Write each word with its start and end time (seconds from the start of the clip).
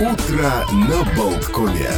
Утро 0.00 0.64
на 0.72 1.02
Болткоме. 1.16 1.90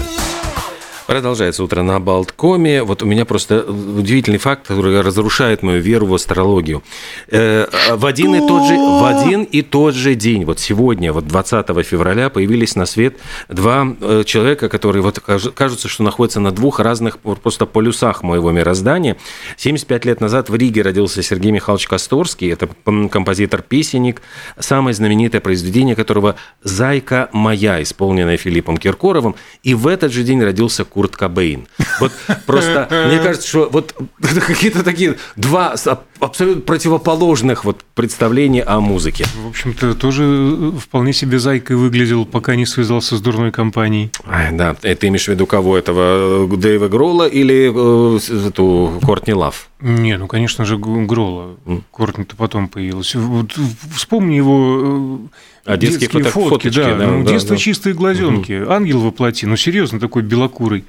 Продолжается 1.10 1.64
утро 1.64 1.82
на 1.82 1.98
Болткоме. 1.98 2.84
Вот 2.84 3.02
у 3.02 3.06
меня 3.06 3.24
просто 3.24 3.64
удивительный 3.64 4.38
факт, 4.38 4.68
который 4.68 5.00
разрушает 5.00 5.60
мою 5.60 5.82
веру 5.82 6.06
в 6.06 6.14
астрологию. 6.14 6.84
Э, 7.26 7.66
в 7.96 8.06
один 8.06 8.36
и 8.36 8.38
тот 8.38 8.68
же, 8.68 8.76
в 8.76 9.04
один 9.04 9.42
и 9.42 9.62
тот 9.62 9.96
же 9.96 10.14
день, 10.14 10.44
вот 10.44 10.60
сегодня, 10.60 11.12
вот 11.12 11.26
20 11.26 11.66
февраля, 11.84 12.30
появились 12.30 12.76
на 12.76 12.86
свет 12.86 13.16
два 13.48 13.88
э, 14.00 14.22
человека, 14.24 14.68
которые 14.68 15.02
вот 15.02 15.18
кажутся, 15.18 15.88
что 15.88 16.04
находятся 16.04 16.38
на 16.38 16.52
двух 16.52 16.78
разных 16.78 17.18
просто 17.18 17.66
полюсах 17.66 18.22
моего 18.22 18.52
мироздания. 18.52 19.16
75 19.56 20.04
лет 20.04 20.20
назад 20.20 20.48
в 20.48 20.54
Риге 20.54 20.82
родился 20.82 21.24
Сергей 21.24 21.50
Михайлович 21.50 21.88
Косторский. 21.88 22.52
Это 22.52 22.68
композитор-песенник, 22.84 24.22
самое 24.60 24.94
знаменитое 24.94 25.40
произведение 25.40 25.96
которого 25.96 26.36
«Зайка 26.62 27.30
моя», 27.32 27.82
исполненное 27.82 28.36
Филиппом 28.36 28.76
Киркоровым. 28.76 29.34
И 29.64 29.74
в 29.74 29.88
этот 29.88 30.12
же 30.12 30.22
день 30.22 30.40
родился 30.40 30.84
Курт 31.00 31.16
Кобейн. 31.16 31.66
Вот 31.98 32.12
просто, 32.44 32.86
мне 33.08 33.20
кажется, 33.20 33.48
что 33.48 33.70
вот 33.72 33.94
какие-то 34.46 34.84
такие 34.84 35.16
два 35.34 35.74
абсолютно 36.18 36.60
противоположных 36.60 37.64
вот 37.64 37.80
представления 37.94 38.62
о 38.62 38.80
музыке. 38.80 39.24
В 39.42 39.48
общем-то, 39.48 39.94
тоже 39.94 40.24
э, 40.24 40.72
вполне 40.78 41.14
себе 41.14 41.38
зайкой 41.38 41.76
выглядел, 41.76 42.26
пока 42.26 42.54
не 42.54 42.66
связался 42.66 43.16
с 43.16 43.20
дурной 43.22 43.50
компанией. 43.50 44.10
А, 44.26 44.50
да, 44.52 44.74
ты 44.74 45.06
имеешь 45.06 45.24
в 45.24 45.28
виду 45.28 45.46
кого? 45.46 45.78
Этого 45.78 46.44
э, 46.44 46.56
Дэйва 46.58 46.88
Грола 46.88 47.26
или 47.26 47.72
э, 47.74 48.46
эту 48.46 49.00
Кортни 49.02 49.32
Лав? 49.32 49.69
Не, 49.80 50.18
ну, 50.18 50.26
конечно 50.26 50.64
же, 50.64 50.76
Грола. 50.78 51.56
Mm. 51.64 51.82
Кортни-то 51.90 52.36
потом 52.36 52.68
появилась. 52.68 53.14
Вот, 53.14 53.52
вспомни 53.94 54.34
его 54.34 55.20
а 55.64 55.76
детские, 55.76 56.00
детские 56.00 56.24
фото, 56.24 56.30
фотки, 56.30 56.68
фоточки, 56.68 56.78
да, 56.78 56.96
да, 56.96 57.06
ну, 57.06 57.24
да 57.24 57.30
детство 57.30 57.56
да. 57.56 57.60
чистые 57.60 57.94
глазенки, 57.94 58.62
угу. 58.62 58.72
ангел 58.72 59.00
воплоти, 59.00 59.46
ну 59.46 59.56
серьезно 59.56 60.00
такой 60.00 60.22
белокурый, 60.22 60.84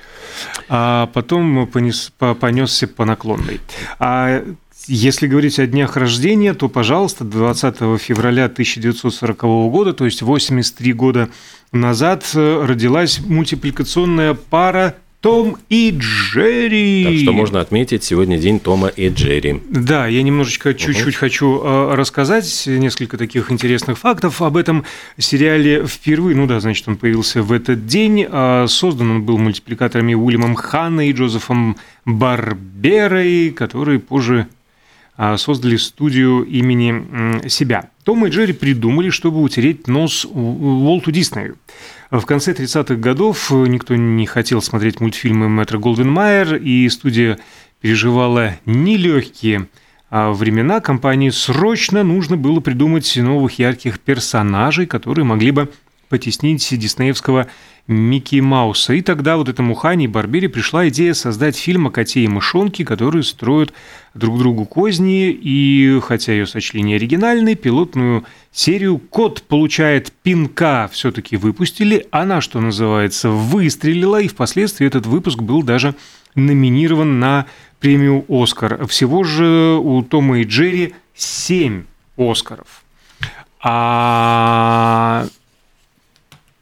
а 0.70 1.08
потом 1.14 1.68
понес, 1.68 2.14
понесся 2.40 2.88
по 2.88 3.06
наклонной. 3.06 3.60
А 4.00 4.44
если 4.88 5.28
говорить 5.28 5.60
о 5.60 5.68
днях 5.68 5.98
рождения, 5.98 6.54
то, 6.54 6.70
пожалуйста, 6.70 7.24
20 7.24 7.78
февраля 8.02 8.46
1940 8.46 9.42
года, 9.72 9.94
то 9.94 10.06
есть 10.06 10.22
83 10.22 10.94
года 10.94 11.30
назад, 11.72 12.30
э, 12.34 12.66
родилась 12.66 13.20
мультипликационная 13.20 14.34
пара 14.34 14.96
том 15.22 15.58
и 15.70 15.96
Джерри. 15.96 17.06
Так 17.06 17.22
что 17.22 17.32
можно 17.32 17.62
отметить 17.62 18.04
сегодня 18.04 18.40
день 18.40 18.60
Тома 18.60 18.88
и 18.88 19.10
Джерри. 19.10 19.62
Да, 19.70 20.08
я 20.08 20.24
немножечко 20.24 20.74
чуть-чуть 20.74 21.16
угу. 21.16 21.20
хочу 21.20 21.62
э, 21.64 21.94
рассказать 21.94 22.64
несколько 22.66 23.18
таких 23.18 23.52
интересных 23.52 24.00
фактов 24.00 24.42
об 24.42 24.58
этом 24.58 24.84
сериале 25.20 25.86
впервые. 25.86 26.36
Ну 26.36 26.48
да, 26.48 26.60
значит, 26.60 26.88
он 26.88 26.98
появился 26.98 27.44
в 27.44 27.52
этот 27.52 27.86
день. 27.86 28.26
А 28.30 28.66
создан 28.68 29.12
он 29.12 29.24
был 29.24 29.38
мультипликаторами 29.38 30.16
Уильямом 30.16 30.56
Ханной 30.56 31.10
и 31.10 31.14
Джозефом 31.14 31.78
Барберой, 32.04 33.52
которые 33.52 34.00
позже 34.00 34.48
а, 35.18 35.38
создали 35.38 35.76
студию 35.76 36.44
имени 36.44 37.48
себя. 37.48 37.92
Том 38.04 38.26
и 38.26 38.30
Джерри 38.32 38.54
придумали, 38.54 39.12
чтобы 39.12 39.42
утереть 39.44 39.88
нос 39.88 40.26
Уолту 40.26 41.12
Диснею. 41.12 41.58
В 42.12 42.26
конце 42.26 42.52
30-х 42.52 42.96
годов 42.96 43.52
никто 43.52 43.96
не 43.96 44.26
хотел 44.26 44.62
смотреть 44.62 45.00
мультфильмы 45.00 45.48
Мэтра 45.48 45.80
Голден 45.80 46.12
Майер, 46.12 46.56
и 46.56 46.90
студия 46.90 47.40
переживала 47.80 48.56
нелегкие 48.66 49.70
а 50.10 50.34
времена. 50.34 50.82
Компании 50.82 51.30
срочно 51.30 52.04
нужно 52.04 52.36
было 52.36 52.60
придумать 52.60 53.16
новых 53.16 53.60
ярких 53.60 54.02
персонажей, 54.02 54.88
которые 54.88 55.24
могли 55.24 55.52
бы 55.52 55.72
потеснить 56.12 56.78
диснеевского 56.78 57.48
Микки 57.88 58.42
Мауса. 58.42 58.94
И 58.94 59.02
тогда 59.02 59.38
вот 59.38 59.48
этому 59.48 59.74
Хане 59.76 60.06
и 60.06 60.08
Барбере 60.08 60.50
пришла 60.50 60.88
идея 60.90 61.14
создать 61.14 61.56
фильм 61.58 61.88
о 61.88 61.90
коте 61.90 62.20
и 62.20 62.28
мышонке, 62.28 62.84
которые 62.86 63.24
строят 63.24 63.74
друг 64.14 64.38
другу 64.38 64.66
козни, 64.66 65.32
и 65.32 66.00
хотя 66.04 66.34
ее 66.34 66.46
сочли 66.46 66.82
не 66.82 66.96
оригинальной, 66.96 67.56
пилотную 67.56 68.26
серию 68.52 68.98
«Кот 68.98 69.42
получает 69.44 70.12
пинка» 70.12 70.90
все-таки 70.92 71.38
выпустили, 71.38 72.06
она, 72.12 72.42
что 72.42 72.60
называется, 72.60 73.30
выстрелила, 73.30 74.22
и 74.22 74.28
впоследствии 74.28 74.86
этот 74.86 75.06
выпуск 75.06 75.40
был 75.40 75.64
даже 75.64 75.96
номинирован 76.36 77.20
на 77.20 77.46
премию 77.80 78.26
«Оскар». 78.28 78.86
Всего 78.88 79.24
же 79.24 79.80
у 79.82 80.04
Тома 80.04 80.40
и 80.40 80.44
Джерри 80.44 80.94
семь 81.16 81.86
«Оскаров». 82.18 82.84
А 83.64 85.28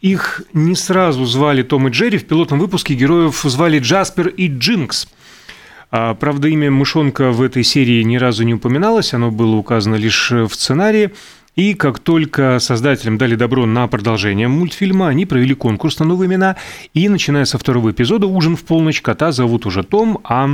их 0.02 0.44
не 0.54 0.76
сразу 0.76 1.26
звали 1.26 1.62
Том 1.64 1.88
и 1.88 1.92
Джерри. 1.92 2.18
В 2.18 2.26
пилотном 2.26 2.60
выпуске 2.60 2.94
героев 2.94 3.42
звали 3.44 3.80
Джаспер 3.80 4.28
и 4.30 4.48
Джинкс. 4.48 5.08
А, 5.92 6.14
правда, 6.14 6.48
имя 6.48 6.72
мышонка 6.72 7.32
в 7.32 7.42
этой 7.42 7.64
серии 7.64 8.04
ни 8.04 8.18
разу 8.18 8.44
не 8.44 8.54
упоминалось, 8.54 9.14
оно 9.14 9.32
было 9.32 9.56
указано 9.56 9.96
лишь 9.96 10.32
в 10.32 10.50
сценарии. 10.50 11.12
И 11.56 11.74
как 11.74 12.00
только 12.00 12.60
создателям 12.60 13.18
дали 13.18 13.36
добро 13.36 13.66
на 13.66 13.88
продолжение 13.88 14.48
мультфильма, 14.48 15.10
они 15.10 15.26
провели 15.26 15.54
конкурс 15.56 16.00
на 16.00 16.06
новые 16.06 16.30
имена. 16.30 16.56
И 16.94 17.10
начиная 17.10 17.44
со 17.46 17.58
второго 17.58 17.92
эпизода 17.92 18.28
«Ужин 18.28 18.56
в 18.56 18.64
полночь» 18.64 19.02
кота 19.02 19.34
зовут 19.34 19.66
уже 19.66 19.84
Том, 19.84 20.20
а, 20.24 20.50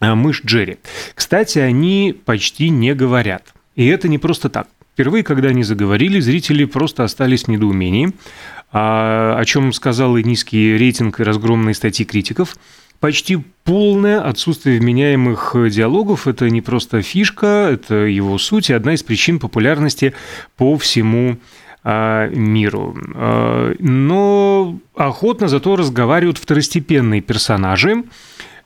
а 0.00 0.14
мышь 0.16 0.42
Джерри. 0.44 0.78
Кстати, 1.14 1.60
они 1.60 2.18
почти 2.24 2.70
не 2.70 2.94
говорят. 2.94 3.54
И 3.76 3.86
это 3.86 4.08
не 4.08 4.18
просто 4.18 4.48
так. 4.48 4.66
Впервые, 4.94 5.22
когда 5.22 5.50
они 5.50 5.62
заговорили, 5.62 6.20
зрители 6.20 6.64
просто 6.64 7.04
остались 7.04 7.44
в 7.44 7.48
недоумении, 7.48 8.14
о 8.72 9.42
чем 9.44 9.72
сказал 9.72 10.16
и 10.16 10.24
низкий 10.24 10.76
рейтинг 10.76 11.20
и 11.20 11.24
разгромные 11.24 11.74
статьи 11.74 12.04
критиков. 12.04 12.56
Почти 13.00 13.36
полное 13.64 14.20
отсутствие 14.20 14.80
вменяемых 14.80 15.54
диалогов– 15.70 16.26
это 16.28 16.48
не 16.48 16.62
просто 16.62 17.02
фишка, 17.02 17.68
это 17.72 17.94
его 17.94 18.38
суть 18.38 18.70
и 18.70 18.72
одна 18.72 18.94
из 18.94 19.02
причин 19.02 19.38
популярности 19.38 20.14
по 20.56 20.76
всему 20.76 21.36
а, 21.88 22.28
миру. 22.30 22.96
А, 23.14 23.74
но 23.78 24.80
охотно 24.96 25.46
зато 25.46 25.76
разговаривают 25.76 26.38
второстепенные 26.38 27.20
персонажи, 27.20 28.02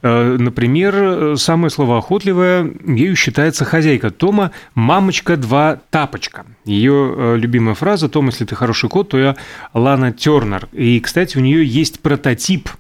например, 0.03 1.37
самая 1.37 1.71
словоохотливая 1.71 2.71
ею 2.87 3.17
считается 3.17 3.65
хозяйка 3.65 4.11
Тома 4.11 4.51
«Мамочка, 4.75 5.37
два 5.37 5.81
тапочка». 5.91 6.47
Ее 6.65 7.15
э, 7.17 7.37
любимая 7.37 7.75
фраза 7.75 8.09
«Том, 8.09 8.27
если 8.27 8.45
ты 8.45 8.55
хороший 8.55 8.89
кот, 8.89 9.11
то 9.11 9.19
я 9.19 9.37
Лана 9.75 10.13
Тернер». 10.13 10.69
И, 10.73 11.01
кстати, 11.01 11.37
у 11.37 11.41
нее 11.41 11.65
есть 11.65 12.01
прототип. 12.01 12.71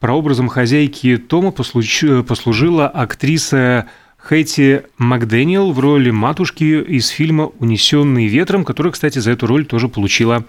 Прообразом 0.00 0.48
хозяйки 0.48 1.16
Тома 1.16 1.50
послужила 1.50 2.88
актриса 2.88 3.86
Хэти 4.24 4.84
Макдэниел 4.96 5.72
в 5.72 5.80
роли 5.80 6.10
матушки 6.10 6.64
из 6.64 7.08
фильма 7.08 7.52
«Унесенный 7.58 8.26
ветром», 8.26 8.64
которая, 8.64 8.92
кстати, 8.92 9.18
за 9.18 9.32
эту 9.32 9.46
роль 9.46 9.66
тоже 9.66 9.88
получила 9.88 10.44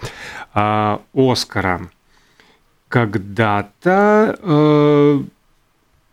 а, 0.54 1.02
Оскара. 1.14 1.90
Когда-то 2.88 4.40
э, 4.42 5.24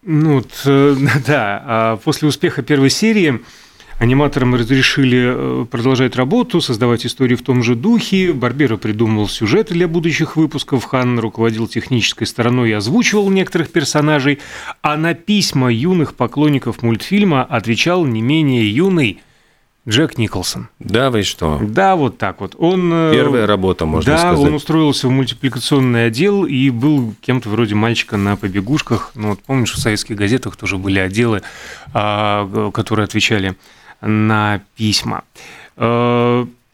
ну, 0.05 0.35
вот, 0.37 0.51
э, 0.65 0.97
да, 1.27 1.63
а 1.65 1.97
после 1.97 2.29
успеха 2.29 2.63
первой 2.63 2.91
серии 2.91 3.41
аниматорам 3.99 4.55
разрешили 4.57 5.63
э, 5.63 5.67
продолжать 5.71 6.17
работу, 6.17 6.61
создавать 6.61 7.07
истории 7.07 7.37
в 7.37 7.43
том 7.43 7.63
же 7.63 7.77
духе. 7.77 8.33
Барбера 8.33 8.77
придумывал 8.77 9.29
сюжеты 9.29 9.75
для 9.75 9.87
будущих 9.87 10.37
выпусков, 10.37 10.85
Хан 10.85 11.21
руководил 11.21 11.69
технической 11.69 12.27
стороной 12.27 12.71
и 12.71 12.73
озвучивал 12.73 13.31
некоторых 13.31 13.71
персонажей, 13.71 14.41
а 14.81 14.97
на 14.97 15.15
письма 15.15 15.73
юных 15.73 16.15
поклонников 16.15 16.83
мультфильма 16.83 17.45
отвечал 17.45 18.05
не 18.05 18.23
менее 18.23 18.69
юный– 18.75 19.21
Джек 19.89 20.17
Николсон. 20.17 20.69
Да, 20.79 21.11
вы 21.11 21.25
что? 21.25 21.59
Да, 21.61 21.97
вот 21.97 22.17
так 22.17 22.41
вот. 22.41 22.55
Он 22.57 22.91
э, 22.93 23.13
первая 23.13 23.47
работа, 23.47 23.85
можно 23.85 24.13
да, 24.13 24.19
сказать. 24.19 24.37
Да, 24.37 24.43
он 24.43 24.55
устроился 24.55 25.09
в 25.09 25.11
мультипликационный 25.11 26.07
отдел 26.07 26.45
и 26.45 26.71
был 26.71 27.15
кем-то 27.21 27.49
вроде 27.49 27.75
мальчика 27.75 28.17
на 28.17 28.37
побегушках. 28.37 29.11
Ну 29.17 29.31
вот 29.31 29.41
помнишь, 29.41 29.73
в 29.73 29.79
советских 29.79 30.15
газетах 30.15 30.55
тоже 30.55 30.79
были 30.79 31.01
отделы, 31.01 31.43
а, 31.93 32.71
которые 32.71 33.05
отвечали 33.05 33.57
на 34.01 34.63
письма. 34.77 35.25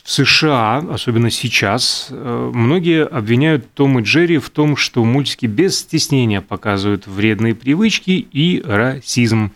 Э, 0.08 0.10
США, 0.10 0.78
особенно 0.90 1.30
сейчас, 1.30 2.08
э, 2.10 2.50
многие 2.54 3.04
обвиняют 3.04 3.70
Том 3.74 3.98
и 3.98 4.02
Джерри 4.02 4.38
в 4.38 4.48
том, 4.48 4.76
что 4.76 5.04
мультики 5.04 5.44
без 5.44 5.78
стеснения 5.78 6.40
показывают 6.40 7.06
вредные 7.06 7.54
привычки 7.54 8.26
и 8.32 8.62
расизм. 8.64 9.52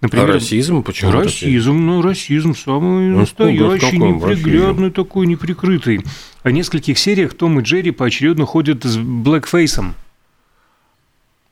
Например, 0.00 0.30
а 0.30 0.34
расизм? 0.34 0.84
Почему? 0.84 1.10
Расизм, 1.10 1.84
ну, 1.84 2.00
расизм 2.00 2.54
самый 2.54 3.08
ну, 3.08 3.18
настоящий, 3.20 3.98
неприглядный 3.98 4.88
расизм? 4.88 4.92
такой, 4.92 5.26
неприкрытый. 5.26 6.04
В 6.44 6.50
нескольких 6.50 6.96
сериях 6.96 7.34
Том 7.34 7.58
и 7.58 7.62
Джерри 7.64 7.90
поочередно 7.90 8.46
ходят 8.46 8.84
с 8.84 8.96
блэкфейсом. 8.96 9.96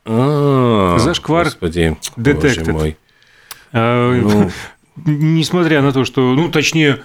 А, 0.04 0.98
Зашквар 1.00 1.48
детектор. 2.16 2.94
Несмотря 5.04 5.82
на 5.82 5.92
то, 5.92 6.04
что, 6.04 6.32
ну, 6.34 6.48
точнее, 6.48 7.00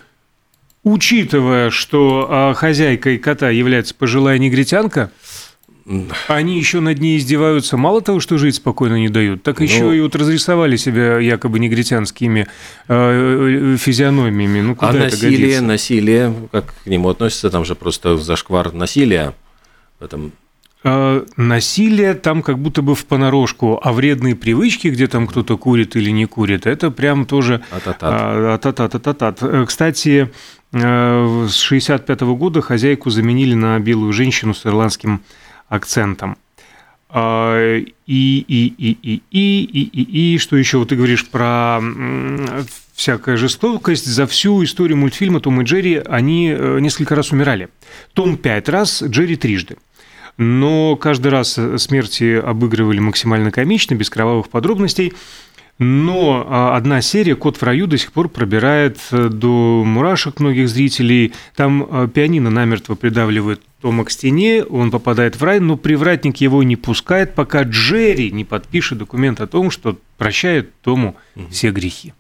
Учитывая, 0.84 1.70
что 1.70 2.28
а, 2.30 2.54
хозяйкой 2.54 3.20
кота 3.20 3.50
является 3.50 3.94
пожилая 3.94 4.40
негритянка, 4.40 5.12
они 6.28 6.58
еще 6.58 6.80
над 6.80 7.00
ней 7.00 7.18
издеваются. 7.18 7.78
Мало 7.78 8.02
того, 8.02 8.20
что 8.20 8.38
жить 8.38 8.56
спокойно 8.56 8.96
не 8.96 9.10
дают, 9.10 9.44
так 9.44 9.62
еще 9.62 9.84
ну, 9.84 9.94
и 9.94 10.02
вот 10.02 10.16
разрисовали 10.16 10.78
себя 10.78 11.20
якобы 11.20 11.60
негритянскими 11.60 12.48
э, 12.88 13.76
физиономиями. 13.80 14.62
Ну, 14.62 14.76
куда 14.76 14.92
а 14.92 14.94
насилие, 14.94 15.62
насилие, 15.62 16.34
как 16.52 16.74
к 16.84 16.88
нему 16.88 17.10
относится? 17.10 17.50
Там 17.50 17.66
же 17.66 17.76
просто 17.76 18.18
зашквар 18.18 18.74
насилия 18.74 19.34
в 20.00 20.04
этом 20.04 20.32
Э, 20.84 21.24
насилие 21.38 22.16
там 22.16 22.42
как 22.42 22.58
будто 22.58 22.82
бы 22.82 22.96
в 22.96 23.06
понарошку, 23.06 23.80
а 23.84 23.94
вредные 23.94 24.36
привычки, 24.36 24.88
где 24.88 25.08
там 25.08 25.28
кто-то 25.28 25.58
курит 25.58 25.96
или 25.96 26.10
не 26.10 26.26
курит, 26.26 26.66
это 26.66 26.90
прям 26.90 27.26
тоже... 27.26 27.62
Ататат. 27.72 29.44
Э, 29.44 29.62
э 29.62 29.66
Кстати, 29.66 30.32
с 30.74 31.54
65 31.54 32.22
-го 32.22 32.36
года 32.38 32.62
хозяйку 32.62 33.10
заменили 33.10 33.54
на 33.54 33.78
белую 33.80 34.14
женщину 34.14 34.54
с 34.54 34.66
ирландским 34.66 35.22
акцентом. 35.68 36.38
А, 37.14 37.78
и, 37.78 37.94
и, 38.08 38.46
и, 38.48 38.98
и, 39.02 39.22
и, 39.32 39.64
и, 39.64 39.82
и, 39.82 40.34
и, 40.36 40.38
что 40.38 40.56
еще? 40.56 40.78
Вот 40.78 40.90
ты 40.90 40.96
говоришь 40.96 41.28
про 41.28 41.82
всякая 42.94 43.36
жестокость. 43.36 44.06
За 44.06 44.26
всю 44.28 44.64
историю 44.64 44.98
мультфильма 44.98 45.40
Том 45.40 45.62
и 45.62 45.66
Джерри 45.66 46.02
они 46.06 46.56
э, 46.56 46.80
несколько 46.80 47.16
раз 47.16 47.32
умирали. 47.32 47.70
Том 48.14 48.38
пять 48.38 48.70
раз, 48.70 49.04
Джерри 49.04 49.36
трижды 49.36 49.78
но 50.38 50.96
каждый 50.96 51.28
раз 51.28 51.60
смерти 51.78 52.36
обыгрывали 52.36 53.00
максимально 53.00 53.52
комично, 53.52 53.96
без 53.96 54.10
кровавых 54.10 54.50
подробностей. 54.50 55.14
Но 55.84 56.46
а, 56.48 56.78
одна 56.78 57.02
серия 57.02 57.36
«Кот 57.36 57.58
в 57.58 57.64
раю» 57.64 57.88
до 57.88 57.98
сих 57.98 58.12
пор 58.12 58.30
пробирает 58.30 59.00
э, 59.10 59.30
до 59.30 59.84
мурашек 59.84 60.40
многих 60.40 60.70
зрителей. 60.70 61.34
Там 61.56 61.88
а, 61.90 62.08
пианино 62.08 62.52
намертво 62.52 62.94
придавливает 62.94 63.62
Тома 63.82 64.06
к 64.06 64.12
стене, 64.12 64.64
он 64.64 64.92
попадает 64.92 65.40
в 65.40 65.44
рай, 65.44 65.60
но 65.60 65.78
привратник 65.78 66.38
его 66.38 66.62
не 66.62 66.76
пускает, 66.76 67.34
пока 67.34 67.64
Джерри 67.64 68.30
не 68.30 68.46
подпишет 68.46 69.00
документ 69.00 69.42
о 69.42 69.48
том, 69.48 69.72
что 69.72 69.98
прощает 70.20 70.70
Тому 70.84 71.16
все 71.50 71.72
грехи. 71.72 72.14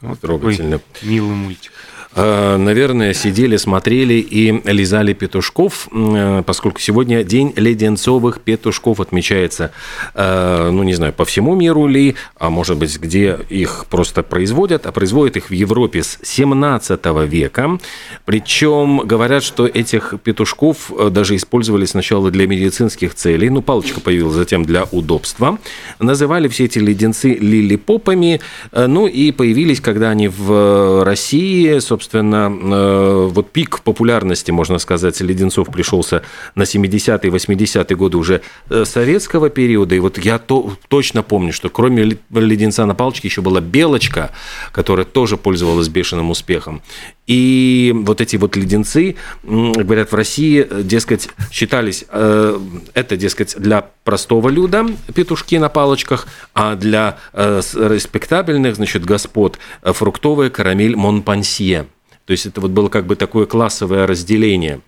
Вот 0.00 0.20
Трогательно. 0.20 0.80
Милый 1.02 1.34
мультик. 1.34 1.72
Э, 2.14 2.56
наверное, 2.58 3.14
сидели, 3.14 3.56
смотрели 3.56 4.14
и 4.14 4.60
лизали 4.70 5.14
петушков, 5.14 5.88
э, 5.90 6.42
поскольку 6.44 6.78
сегодня 6.78 7.24
день 7.24 7.54
леденцовых 7.56 8.40
петушков 8.40 9.00
отмечается, 9.00 9.72
э, 10.14 10.70
ну, 10.70 10.82
не 10.82 10.92
знаю, 10.92 11.14
по 11.14 11.24
всему 11.24 11.54
миру 11.54 11.86
ли, 11.86 12.16
а 12.38 12.50
может 12.50 12.76
быть, 12.76 12.98
где 12.98 13.38
их 13.48 13.86
просто 13.88 14.22
производят, 14.22 14.86
а 14.86 14.92
производят 14.92 15.38
их 15.38 15.48
в 15.48 15.52
Европе 15.52 16.02
с 16.02 16.18
17 16.22 17.24
века. 17.24 17.78
Причем 18.26 18.98
говорят, 18.98 19.42
что 19.42 19.66
этих 19.66 20.14
петушков 20.22 20.92
даже 21.10 21.36
использовали 21.36 21.86
сначала 21.86 22.30
для 22.30 22.46
медицинских 22.46 23.14
целей, 23.14 23.48
ну, 23.48 23.62
палочка 23.62 24.00
появилась 24.00 24.34
затем 24.34 24.66
для 24.66 24.84
удобства. 24.84 25.58
Называли 25.98 26.48
все 26.48 26.66
эти 26.66 26.78
леденцы 26.78 27.34
лилипопами, 27.34 28.40
ну, 28.72 29.06
и 29.06 29.32
появились, 29.32 29.80
когда 29.80 30.10
они 30.10 30.28
в 30.28 31.04
России, 31.04 31.78
собственно, 31.78 32.01
собственно, 32.02 32.50
э, 32.50 33.28
вот 33.30 33.50
пик 33.52 33.80
популярности, 33.80 34.50
можно 34.50 34.78
сказать, 34.78 35.20
леденцов 35.20 35.68
пришелся 35.68 36.22
на 36.56 36.64
70-е, 36.64 37.30
80-е 37.30 37.96
годы 37.96 38.16
уже 38.16 38.40
э, 38.70 38.84
советского 38.84 39.50
периода. 39.50 39.94
И 39.94 40.00
вот 40.00 40.18
я 40.18 40.38
то, 40.38 40.72
точно 40.88 41.22
помню, 41.22 41.52
что 41.52 41.68
кроме 41.68 42.18
леденца 42.30 42.86
на 42.86 42.94
палочке 42.94 43.28
еще 43.28 43.40
была 43.40 43.60
белочка, 43.60 44.30
которая 44.72 45.06
тоже 45.06 45.36
пользовалась 45.36 45.88
бешеным 45.88 46.30
успехом. 46.30 46.82
И 47.28 47.92
вот 47.94 48.20
эти 48.20 48.36
вот 48.36 48.56
леденцы, 48.56 49.14
говорят, 49.44 50.10
в 50.10 50.16
России, 50.16 50.66
дескать, 50.82 51.28
считались, 51.52 52.04
э, 52.08 52.58
это, 52.94 53.16
дескать, 53.16 53.54
для 53.58 53.86
простого 54.02 54.48
люда 54.48 54.86
петушки 55.14 55.54
на 55.54 55.68
палочках, 55.68 56.26
а 56.52 56.74
для 56.74 57.18
респектабельных, 57.32 58.74
значит, 58.74 59.04
господ 59.04 59.58
фруктовая 59.82 60.50
карамель 60.50 60.96
Монпансье. 60.96 61.86
То 62.26 62.32
есть 62.32 62.46
это 62.46 62.60
вот 62.60 62.70
было 62.70 62.88
как 62.88 63.06
бы 63.06 63.16
такое 63.16 63.46
классовое 63.46 64.06
разделение. 64.06 64.80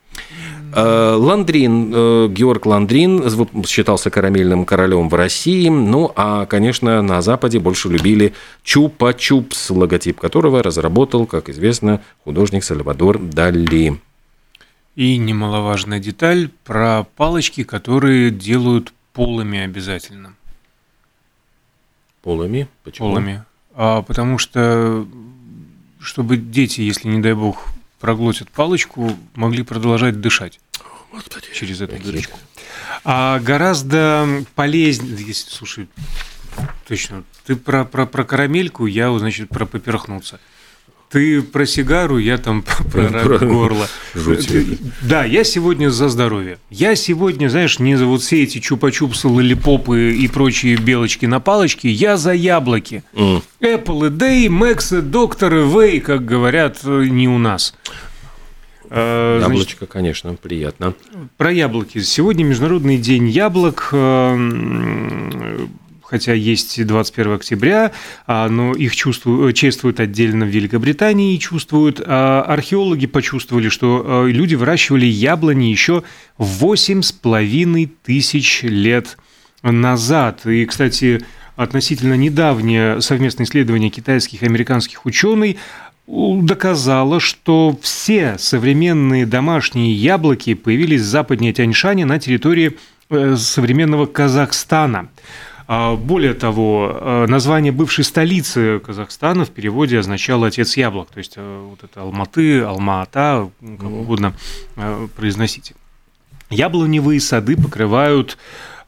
Э, 0.75 1.15
Ландрин, 1.17 1.93
э, 1.95 2.29
Георг 2.31 2.67
Ландрин 2.67 3.23
считался 3.65 4.11
карамельным 4.11 4.65
королем 4.65 5.09
в 5.09 5.15
России, 5.15 5.69
ну 5.69 6.13
а, 6.17 6.47
конечно, 6.47 7.01
на 7.01 7.23
Западе 7.23 7.61
больше 7.61 7.89
любили 7.89 8.35
Чупа-Чупс, 8.65 9.73
логотип 9.73 10.19
которого 10.21 10.63
разработал, 10.63 11.27
как 11.27 11.49
известно, 11.49 12.01
художник 12.25 12.65
Сальвадор 12.65 13.19
Дали. 13.19 14.01
И 14.97 15.17
немаловажная 15.17 16.01
деталь 16.01 16.51
про 16.65 17.05
палочки, 17.17 17.63
которые 17.63 18.31
делают 18.31 18.93
полыми 19.13 19.61
обязательно. 19.61 20.35
Полыми? 22.23 22.69
Почему? 22.83 23.11
Полыми. 23.11 23.45
А, 23.75 24.03
потому 24.03 24.39
что 24.39 25.07
чтобы 26.05 26.37
дети, 26.37 26.83
если, 26.83 27.09
не 27.09 27.21
дай 27.21 27.35
бог, 27.35 27.67
проглотят 28.01 28.51
палочку, 28.51 29.17
могли 29.35 29.63
продолжать 29.63 30.21
дышать 30.21 30.61
Господи, 31.11 31.47
через 31.55 31.81
эту 31.81 31.97
дырочку. 32.03 32.39
А 33.05 33.39
гораздо 33.41 34.45
полезнее, 34.55 35.17
если, 35.27 35.51
слушай, 35.51 35.89
точно, 36.87 37.25
ты 37.47 37.57
про, 37.57 37.85
про, 37.85 38.07
про 38.07 38.25
карамельку, 38.25 38.87
я, 38.87 39.17
значит, 39.19 39.49
про 39.49 39.67
поперхнуться. 39.67 40.41
Ты 41.11 41.43
про 41.43 41.67
сигару, 41.67 42.19
я 42.19 42.39
там 42.39 42.65
про 42.93 43.09
рак 43.09 43.43
горла. 43.49 43.87
Да, 45.03 45.25
я 45.25 45.45
сегодня 45.45 45.91
за 45.91 46.09
здоровье. 46.09 46.59
Я 46.71 46.97
сегодня, 46.97 47.49
знаешь, 47.49 47.79
не 47.79 47.97
за 47.97 48.07
вот 48.07 48.23
все 48.23 48.43
эти 48.43 48.59
чупа-чупсы, 48.59 49.29
лолипопы 49.29 50.13
и 50.13 50.29
прочие 50.29 50.77
белочки 50.77 51.27
на 51.27 51.41
палочке, 51.41 51.91
я 51.91 52.17
за 52.17 52.33
яблоки. 52.33 53.05
Mm. 53.15 53.43
Apple, 53.61 54.11
Day, 54.11 54.47
Max, 54.47 55.01
Доктор, 55.01 55.55
Вей, 55.55 56.01
как 56.01 56.25
говорят, 56.25 56.85
не 56.85 57.29
у 57.29 57.39
нас. 57.39 57.75
А, 58.91 59.41
Яблочко, 59.41 59.77
Значит, 59.79 59.93
конечно, 59.93 60.35
приятно. 60.35 60.95
Про 61.37 61.53
яблоки. 61.53 62.01
Сегодня 62.01 62.45
Международный 62.45 62.99
день 62.99 63.29
яблок 63.29 63.91
хотя 66.07 66.33
есть 66.33 66.85
21 66.85 67.35
октября, 67.35 67.93
а, 68.27 68.49
но 68.49 68.73
их 68.73 68.95
чувствуют, 68.95 69.51
э, 69.51 69.53
чествуют 69.59 70.01
отдельно 70.01 70.45
в 70.45 70.49
Великобритании, 70.49 71.37
чувствуют. 71.39 72.01
А 72.05 72.43
археологи 72.43 73.07
почувствовали, 73.07 73.69
что 73.69 74.27
э, 74.27 74.31
люди 74.31 74.55
выращивали 74.55 75.07
яблони 75.07 75.67
еще 75.67 76.03
8,5 76.39 77.91
тысяч 78.03 78.63
лет 78.63 79.17
назад. 79.63 80.47
И, 80.47 80.65
кстати, 80.67 81.25
относительно 81.57 82.15
недавнее 82.15 83.01
совместное 83.01 83.47
исследование 83.47 83.91
китайских 83.91 84.43
и 84.43 84.47
американских 84.47 85.07
ученых 85.07 85.57
доказало, 86.07 87.19
что 87.19 87.79
все 87.81 88.37
современные 88.39 89.25
домашние 89.25 89.95
яблоки 89.95 90.55
появились 90.55 91.03
западнее 91.03 91.53
Тяньшаня 91.53 92.05
на 92.05 92.19
территории 92.19 92.77
э, 93.09 93.37
современного 93.37 94.07
Казахстана. 94.07 95.09
А, 95.67 95.97
более 95.97 96.35
того, 96.35 96.93
э, 96.95 97.27
название 97.27 97.73
бывшей 97.73 98.05
столицы 98.05 98.81
Казахстана 98.81 99.45
в 99.45 99.51
переводе 99.51 99.99
означало 99.99 100.49
«отец 100.49 100.77
яблок», 100.77 101.09
то 101.11 101.19
есть 101.19 101.35
э, 101.37 101.67
вот 101.71 101.83
это 101.83 102.03
Алматы, 102.03 102.61
Алма-Ата, 102.61 103.51
как 103.61 103.91
угодно 103.91 104.35
э, 104.77 105.09
произносите. 105.17 105.75
Яблоневые 106.51 107.19
сады 107.21 107.57
покрывают 107.57 108.37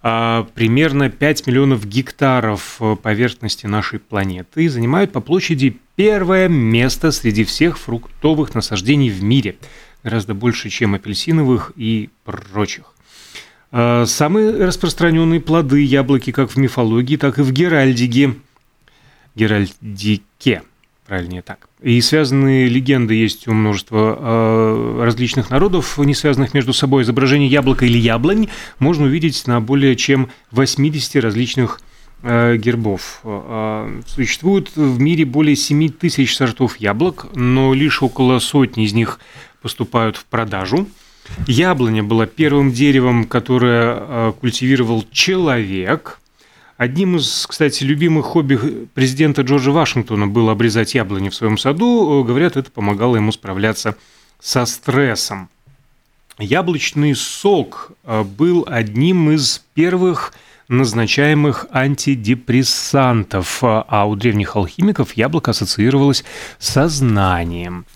а, 0.03 0.47
примерно 0.55 1.09
5 1.09 1.47
миллионов 1.47 1.87
гектаров 1.87 2.81
поверхности 3.03 3.67
нашей 3.67 3.99
планеты 3.99 4.65
и 4.65 4.69
занимают 4.69 5.11
по 5.11 5.21
площади 5.21 5.79
первое 5.97 6.49
место 6.49 7.11
среди 7.11 7.45
всех 7.45 7.79
фруктовых 7.79 8.55
насаждений 8.55 9.09
в 9.09 9.23
мире, 9.23 9.57
гораздо 10.05 10.35
больше, 10.35 10.69
чем 10.69 10.95
апельсиновых 10.95 11.73
и 11.75 12.11
прочих. 12.25 12.93
А, 13.79 14.07
самые 14.07 14.65
распространенные 14.65 15.39
плоды 15.39 15.83
яблоки 15.83 16.33
как 16.33 16.51
в 16.51 16.57
мифологии, 16.57 17.19
так 17.19 17.39
и 17.39 17.43
в 17.43 17.53
геральдике. 17.53 18.35
Геральдике, 19.35 20.63
правильнее 21.07 21.43
так. 21.43 21.69
И 21.83 22.01
связанные 22.01 22.69
легенды 22.69 23.13
есть 23.13 23.47
у 23.47 23.53
множества 23.53 24.17
а, 24.19 25.05
различных 25.05 25.51
народов, 25.51 25.99
не 25.99 26.15
связанных 26.15 26.55
между 26.55 26.73
собой. 26.73 27.03
Изображение 27.03 27.51
яблока 27.51 27.85
или 27.85 27.99
яблонь 27.99 28.49
можно 28.79 29.05
увидеть 29.05 29.47
на 29.47 29.61
более 29.61 29.95
чем 29.95 30.31
80 30.53 31.17
различных 31.17 31.83
а, 32.23 32.57
гербов. 32.57 33.21
Существует 34.07 34.75
в 34.75 34.99
мире 34.99 35.27
более 35.27 35.55
7 35.55 35.91
тысяч 35.91 36.35
сортов 36.35 36.79
яблок, 36.79 37.27
но 37.35 37.75
лишь 37.75 38.03
около 38.03 38.39
сотни 38.39 38.87
из 38.87 38.95
них 38.95 39.21
поступают 39.61 40.17
в 40.17 40.25
продажу– 40.25 40.89
Яблоня 41.47 42.03
была 42.03 42.27
первым 42.27 42.73
деревом, 42.73 43.25
которое 43.25 43.97
э, 43.99 44.33
культивировал 44.41 45.05
человек. 45.11 46.21
Одним 46.77 47.17
из, 47.17 47.47
кстати, 47.47 47.85
любимых 47.85 48.27
хобби 48.27 48.59
президента 48.95 49.43
Джорджа 49.43 49.71
Вашингтона 49.71 50.27
было 50.27 50.53
обрезать 50.53 50.95
яблони 50.95 51.31
в 51.31 51.35
своем 51.35 51.57
саду. 51.57 52.23
Говорят, 52.27 52.57
это 52.57 52.71
помогало 52.71 53.17
ему 53.17 53.33
справляться 53.33 53.97
со 54.41 54.67
стрессом. 54.67 55.49
Яблочный 56.39 57.15
сок 57.15 57.93
э, 58.05 58.23
был 58.23 58.67
одним 58.69 59.31
из 59.31 59.63
первых 59.75 60.33
назначаемых 60.69 61.67
антидепрессантов, 61.71 63.59
а 63.63 64.05
у 64.07 64.17
древних 64.17 64.57
алхимиков 64.57 65.13
яблоко 65.17 65.53
ассоциировалось 65.53 66.25
со 66.59 66.89
знанием. 66.89 67.87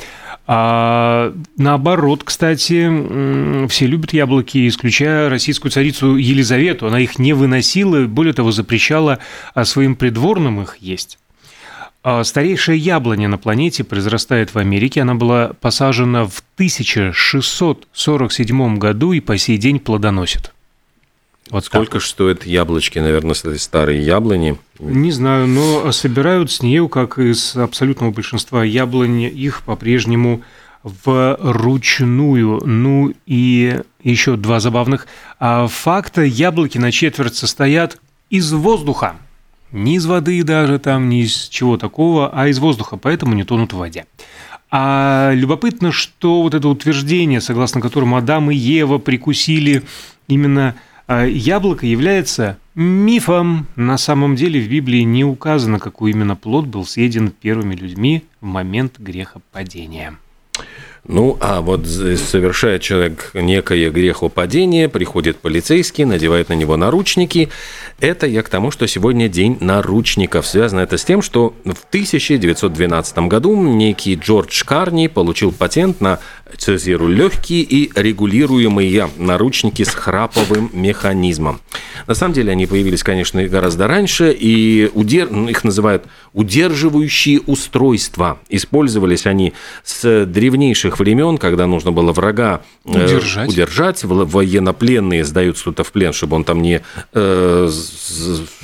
А, 0.53 1.33
наоборот, 1.57 2.25
кстати, 2.25 3.69
все 3.69 3.87
любят 3.87 4.13
яблоки, 4.13 4.67
исключая 4.67 5.29
российскую 5.29 5.71
царицу 5.71 6.17
Елизавету. 6.17 6.89
Она 6.89 6.99
их 6.99 7.21
не 7.21 7.35
выносила, 7.35 8.05
более 8.07 8.33
того, 8.33 8.51
запрещала 8.51 9.21
а 9.55 9.65
своим 9.65 9.95
придворным 9.95 10.61
их 10.61 10.79
есть. 10.81 11.21
А 12.03 12.25
старейшая 12.25 12.75
яблоня 12.75 13.29
на 13.29 13.39
планете 13.39 13.85
произрастает 13.85 14.53
в 14.53 14.59
Америке. 14.59 15.03
Она 15.03 15.15
была 15.15 15.53
посажена 15.61 16.25
в 16.25 16.43
1647 16.57 18.77
году 18.77 19.13
и 19.13 19.21
по 19.21 19.39
сей 19.39 19.57
день 19.57 19.79
плодоносит. 19.79 20.53
Вот 21.51 21.65
сколько 21.65 21.95
так. 21.95 22.03
стоят 22.03 22.47
яблочки, 22.47 22.99
наверное, 22.99 23.35
с 23.35 23.45
этой 23.45 23.59
старой 23.59 23.99
яблони? 23.99 24.57
Не 24.79 25.11
знаю, 25.11 25.47
но 25.49 25.91
собирают 25.93 26.51
с 26.51 26.63
нее, 26.63 26.89
как 26.89 27.19
из 27.19 27.57
абсолютного 27.57 28.13
большинства 28.13 28.65
яблони, 28.65 29.29
их 29.29 29.63
по-прежнему 29.63 30.43
вручную. 30.83 32.61
Ну 32.65 33.13
и 33.27 33.81
еще 34.03 34.37
два 34.37 34.61
забавных 34.61 35.07
а 35.39 35.67
факта. 35.67 36.23
Яблоки 36.23 36.79
на 36.79 36.93
четверть 36.93 37.35
состоят 37.35 37.99
из 38.31 38.53
воздуха. 38.53 39.17
Не 39.73 39.97
из 39.97 40.07
воды 40.07 40.43
даже 40.43 40.79
там, 40.79 41.09
ни 41.09 41.23
из 41.23 41.49
чего 41.49 41.77
такого, 41.77 42.31
а 42.33 42.49
из 42.49 42.59
воздуха, 42.59 42.97
поэтому 42.97 43.35
не 43.35 43.45
тонут 43.45 43.73
в 43.73 43.77
воде. 43.77 44.07
А 44.73 45.33
любопытно, 45.35 45.93
что 45.93 46.43
вот 46.43 46.55
это 46.55 46.69
утверждение, 46.69 47.41
согласно 47.41 47.81
которому 47.81 48.17
Адам 48.17 48.51
и 48.51 48.55
Ева 48.55 48.99
прикусили 48.99 49.83
именно 50.29 50.77
яблоко 51.11 51.87
является 51.87 52.59
мифом. 52.75 53.67
На 53.77 53.99
самом 53.99 54.37
деле 54.37 54.61
в 54.61 54.69
Библии 54.69 55.01
не 55.01 55.25
указано, 55.25 55.79
какой 55.79 56.13
именно 56.13 56.37
плод 56.37 56.67
был 56.67 56.85
съеден 56.87 57.31
первыми 57.31 57.75
людьми 57.75 58.25
в 58.41 58.47
момент 58.47 58.99
грехопадения. 58.99 60.17
Ну, 61.09 61.39
а 61.41 61.61
вот 61.61 61.87
совершает 61.87 62.83
человек 62.83 63.31
некое 63.35 63.91
грехопадение, 63.91 64.89
приходит 64.89 65.39
полицейский, 65.39 66.05
надевает 66.05 66.51
на 66.51 66.53
него 66.53 66.77
наручники. 66.77 67.49
Это 68.01 68.27
я 68.27 68.43
к 68.43 68.49
тому, 68.49 68.71
что 68.71 68.87
сегодня 68.87 69.29
день 69.29 69.57
наручников. 69.61 70.47
Связано 70.47 70.81
это 70.81 70.99
с 70.99 71.05
тем, 71.05 71.23
что 71.23 71.55
в 71.65 71.85
1912 71.89 73.19
году 73.29 73.57
некий 73.57 74.15
Джордж 74.15 74.63
Карни 74.65 75.07
получил 75.07 75.53
патент 75.53 76.01
на 76.01 76.21
цезиру 76.59 77.09
легкие 77.09 77.63
и 77.63 77.91
регулируемые 77.95 79.09
наручники 79.17 79.83
с 79.83 79.91
храповым 79.91 80.71
механизмом. 80.73 81.61
На 82.07 82.15
самом 82.15 82.35
деле 82.35 82.53
они 82.53 82.67
появились, 82.67 83.03
конечно, 83.03 83.43
гораздо 83.45 83.87
раньше, 83.87 84.37
и 84.39 84.91
удер... 84.95 85.31
Ну, 85.31 85.49
их 85.49 85.65
называют 85.65 86.05
удерживающие 86.33 87.41
устройства. 87.41 88.39
Использовались 88.49 89.27
они 89.27 89.53
с 89.85 90.27
древнейших 90.27 90.90
времен, 90.99 91.39
когда 91.39 91.67
нужно 91.67 91.93
было 91.93 92.13
врага 92.13 92.63
э, 92.85 93.05
удержать, 93.05 93.51
удержать. 93.51 94.05
военнопленные 94.05 95.25
сдают 95.25 95.59
кто-то 95.61 95.85
в 95.85 95.93
плен, 95.93 96.13
чтобы 96.13 96.37
он 96.37 96.45
там 96.45 96.63
не 96.63 96.83
э, 97.13 97.71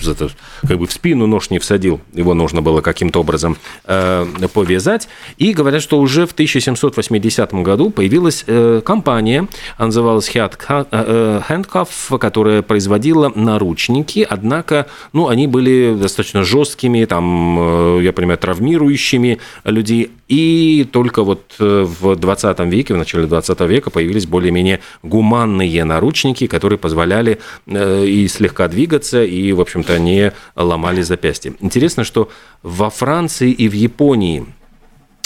это, 0.06 0.30
как 0.66 0.78
бы 0.78 0.87
в 0.87 0.92
спину 0.92 1.26
нож 1.26 1.50
не 1.50 1.59
всадил, 1.59 2.00
его 2.12 2.35
нужно 2.35 2.62
было 2.62 2.80
каким-то 2.80 3.21
образом 3.21 3.56
э, 3.85 4.26
повязать. 4.52 5.09
И 5.37 5.52
говорят, 5.52 5.83
что 5.83 5.99
уже 6.00 6.26
в 6.26 6.33
1780 6.33 7.54
году 7.54 7.90
появилась 7.90 8.45
э, 8.47 8.80
компания, 8.85 9.49
она 9.76 9.87
называлась 9.87 10.28
Handcuff, 10.35 12.18
которая 12.18 12.62
производила 12.62 13.33
наручники, 13.35 14.26
однако, 14.28 14.87
ну, 15.12 15.28
они 15.28 15.47
были 15.47 15.97
достаточно 15.99 16.42
жесткими, 16.42 17.04
там, 17.04 18.00
я 18.00 18.12
понимаю, 18.12 18.38
травмирующими 18.38 19.38
людей, 19.64 20.11
и 20.28 20.87
только 20.90 21.23
вот 21.23 21.54
в 21.59 22.15
20 22.20 22.61
веке, 22.61 22.94
в 22.94 22.96
начале 22.96 23.26
20 23.26 23.61
века 23.62 23.90
появились 23.90 24.26
более-менее 24.26 24.80
гуманные 25.02 25.85
наручники, 25.85 26.46
которые 26.46 26.78
позволяли 26.78 27.38
и 27.66 28.28
слегка 28.28 28.68
двигаться, 28.68 29.23
и, 29.23 29.52
в 29.52 29.61
общем-то, 29.61 29.99
не 29.99 30.32
ломали 30.54 31.02
запястье. 31.02 31.54
Интересно, 31.61 32.04
что 32.04 32.30
во 32.62 32.90
Франции 32.90 33.50
и 33.50 33.68
в 33.68 33.73
Японии 33.73 34.46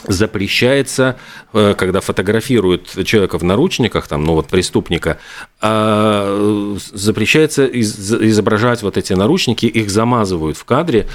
запрещается, 0.06 1.16
э, 1.52 1.75
когда 1.76 2.00
фотографируют 2.00 3.04
человека 3.04 3.38
в 3.38 3.44
наручниках, 3.44 4.09
там, 4.09 4.25
ну 4.25 4.35
вот 4.35 4.49
преступника, 4.49 5.18
а, 5.61 6.76
запрещается 6.92 7.66
изображать 7.66 8.82
вот 8.82 8.97
эти 8.97 9.12
наручники, 9.12 9.66
их 9.66 9.90
замазывают 9.90 10.56
в 10.56 10.64
кадре, 10.64 11.06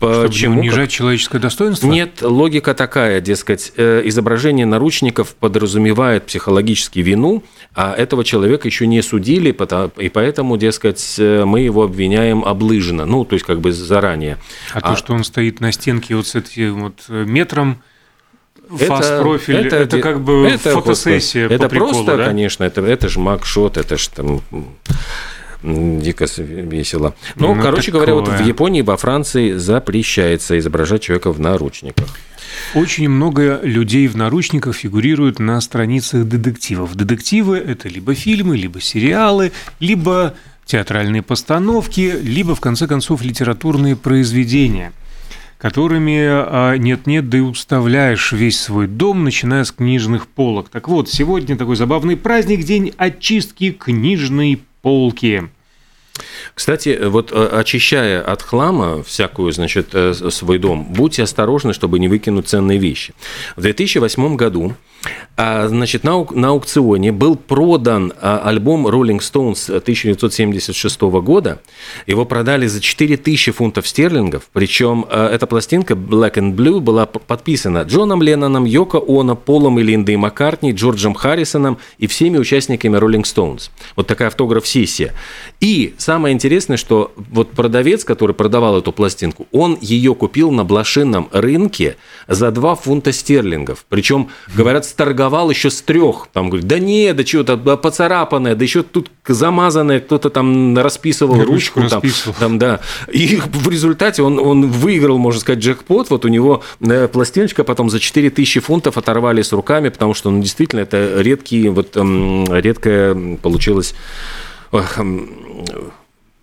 Чтобы 0.00 0.60
унижать 0.60 0.90
человеческое 0.90 1.38
достоинство? 1.38 1.86
Нет, 1.86 2.22
логика 2.22 2.74
такая, 2.74 3.20
дескать, 3.20 3.72
э, 3.76 4.00
изображение 4.04 4.64
наручников 4.64 5.34
подразумевает 5.34 6.24
психологически 6.24 7.00
вину, 7.00 7.42
а 7.74 7.92
этого 7.94 8.24
человека 8.24 8.66
еще 8.66 8.86
не 8.86 9.02
судили, 9.02 9.50
и 9.98 10.08
поэтому, 10.08 10.56
дескать, 10.56 11.16
э, 11.18 11.44
мы 11.44 11.60
его 11.60 11.82
обвиняем 11.82 12.44
облыженно, 12.44 13.04
ну, 13.04 13.26
то 13.26 13.34
есть 13.34 13.44
как 13.44 13.60
бы 13.60 13.72
заранее. 13.72 14.38
А, 14.72 14.78
а 14.78 14.80
то, 14.80 14.96
что 14.96 15.12
он 15.12 15.22
стоит 15.22 15.60
на 15.60 15.70
стенке 15.70 16.16
вот 16.16 16.26
с 16.26 16.34
этим 16.34 16.84
вот 16.84 16.94
э, 17.08 17.24
метром, 17.26 17.82
фаст-профиль, 18.70 19.56
это, 19.56 19.76
это, 19.76 19.96
это 19.96 20.00
как 20.00 20.20
бы 20.22 20.46
это, 20.46 20.72
фотосессия 20.72 21.46
Это 21.46 21.64
по 21.64 21.68
приколу, 21.68 21.92
просто, 21.92 22.16
да? 22.16 22.24
конечно, 22.26 22.64
это, 22.64 22.80
это 22.82 23.08
же 23.08 23.20
макшот, 23.20 23.76
это 23.76 23.98
же 23.98 24.08
там 24.10 24.40
дико 25.62 26.26
весело. 26.38 27.14
Ну, 27.36 27.54
ну 27.54 27.62
короче 27.62 27.92
такое. 27.92 28.06
говоря, 28.06 28.14
вот 28.14 28.28
в 28.28 28.46
Японии, 28.46 28.82
во 28.82 28.96
Франции 28.96 29.52
запрещается 29.52 30.58
изображать 30.58 31.02
человека 31.02 31.32
в 31.32 31.40
наручниках. 31.40 32.08
Очень 32.74 33.08
много 33.08 33.60
людей 33.62 34.08
в 34.08 34.16
наручниках 34.16 34.74
фигурируют 34.74 35.38
на 35.38 35.60
страницах 35.60 36.26
детективов. 36.26 36.94
Детективы– 36.94 37.58
это 37.66 37.88
либо 37.88 38.14
фильмы, 38.14 38.56
либо 38.56 38.80
сериалы, 38.80 39.52
либо 39.78 40.34
театральные 40.64 41.22
постановки, 41.22 42.14
либо, 42.22 42.54
в 42.54 42.60
конце 42.60 42.86
концов, 42.86 43.22
литературные 43.22 43.96
произведения– 43.96 44.92
которыми 45.60 46.18
а, 46.26 46.76
нет-нет, 46.76 47.28
да 47.28 47.38
и 47.38 47.42
уставляешь 47.42 48.32
весь 48.32 48.58
свой 48.58 48.86
дом, 48.86 49.24
начиная 49.24 49.64
с 49.64 49.72
книжных 49.72 50.26
полок. 50.26 50.70
Так 50.70 50.88
вот, 50.88 51.08
сегодня 51.08 51.56
такой 51.56 51.76
забавный 51.76 52.16
праздник, 52.16 52.64
день 52.64 52.92
очистки 52.96 53.70
книжной 53.70 54.62
полки. 54.80 55.50
Кстати, 56.60 56.98
вот 57.02 57.32
э, 57.32 57.48
очищая 57.58 58.20
от 58.20 58.42
хлама 58.42 59.02
всякую, 59.02 59.50
значит, 59.50 59.94
э, 59.94 60.12
свой 60.12 60.58
дом, 60.58 60.84
будьте 60.90 61.22
осторожны, 61.22 61.72
чтобы 61.72 61.98
не 61.98 62.06
выкинуть 62.06 62.48
ценные 62.48 62.76
вещи. 62.76 63.14
В 63.56 63.62
2008 63.62 64.36
году 64.36 64.74
а, 65.36 65.68
значит, 65.68 66.04
на, 66.04 66.26
на 66.32 66.48
аукционе 66.48 67.12
был 67.12 67.34
продан 67.34 68.12
а, 68.20 68.42
альбом 68.44 68.86
Rolling 68.86 69.20
Stones 69.20 69.74
1976 69.74 71.00
года. 71.00 71.62
Его 72.06 72.26
продали 72.26 72.66
за 72.66 72.80
4000 72.80 73.52
фунтов 73.52 73.88
стерлингов. 73.88 74.50
Причем 74.52 75.06
эта 75.10 75.46
пластинка 75.46 75.94
Black 75.94 76.34
and 76.34 76.54
Blue 76.54 76.80
была 76.80 77.06
подписана 77.06 77.82
Джоном 77.82 78.22
Ленноном, 78.22 78.66
Йоко 78.66 79.00
Оно, 79.08 79.34
Полом 79.34 79.78
и 79.78 79.82
Линдой 79.82 80.16
Маккартни, 80.16 80.72
Джорджем 80.72 81.14
Харрисоном 81.14 81.78
и 81.96 82.06
всеми 82.06 82.36
участниками 82.36 82.98
Rolling 82.98 83.22
Stones. 83.22 83.70
Вот 83.96 84.06
такая 84.06 84.28
автограф-сессия. 84.28 85.14
И 85.60 85.94
самое 85.96 86.34
интересное, 86.34 86.49
что 86.76 87.12
вот 87.16 87.50
продавец, 87.50 88.04
который 88.04 88.34
продавал 88.34 88.78
эту 88.78 88.92
пластинку, 88.92 89.46
он 89.52 89.78
ее 89.80 90.14
купил 90.14 90.50
на 90.50 90.64
блошином 90.64 91.28
рынке 91.32 91.96
за 92.26 92.50
2 92.50 92.74
фунта 92.74 93.12
стерлингов. 93.12 93.84
Причем, 93.88 94.28
говорят, 94.54 94.84
сторговал 94.84 95.50
еще 95.50 95.70
с 95.70 95.80
трех. 95.82 96.28
Там 96.32 96.50
говорит, 96.50 96.66
да 96.66 96.78
не, 96.78 97.12
да 97.12 97.24
что-то 97.24 97.56
поцарапанное, 97.76 98.54
да 98.54 98.64
еще 98.64 98.82
тут 98.82 99.10
замазанное, 99.26 100.00
кто-то 100.00 100.30
там 100.30 100.76
расписывал 100.76 101.44
ручку. 101.44 101.82
Там, 101.88 102.02
там, 102.38 102.58
да. 102.58 102.80
И 103.12 103.36
в 103.36 103.68
результате 103.68 104.22
он, 104.22 104.38
он 104.38 104.68
выиграл, 104.68 105.18
можно 105.18 105.40
сказать, 105.40 105.62
джекпот. 105.62 106.10
Вот 106.10 106.24
у 106.24 106.28
него 106.28 106.62
э, 106.80 107.08
пластиночка 107.08 107.64
потом 107.64 107.90
за 107.90 108.00
4000 108.00 108.60
фунтов 108.60 108.98
оторвали 108.98 109.42
с 109.42 109.52
руками, 109.52 109.88
потому 109.88 110.14
что 110.14 110.30
ну, 110.30 110.42
действительно 110.42 110.80
это 110.80 111.20
редкий, 111.20 111.68
вот 111.68 111.96
редкая 111.96 113.14
получилась 113.36 113.94